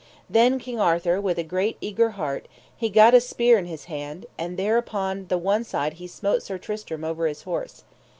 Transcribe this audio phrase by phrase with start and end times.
[0.27, 4.25] Then King Arthur with a great eager heart he gat a spear in his hand,
[4.35, 7.83] and there upon the one side he smote Sir Tristram over his horse.